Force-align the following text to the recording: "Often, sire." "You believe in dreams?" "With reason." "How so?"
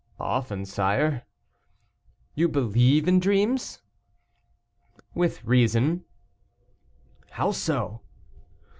"Often, 0.19 0.65
sire." 0.65 1.25
"You 2.33 2.47
believe 2.49 3.07
in 3.07 3.19
dreams?" 3.19 3.83
"With 5.13 5.45
reason." 5.45 6.05
"How 7.33 7.51
so?" 7.51 8.01